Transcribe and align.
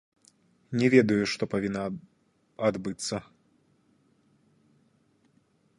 Не 0.83 0.87
ведаю, 0.93 1.19
што 1.33 1.43
павінна 1.53 1.83
адбыцца. 2.69 3.15